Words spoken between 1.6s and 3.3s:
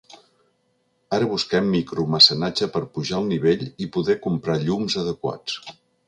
micro-mecenatge per pujar el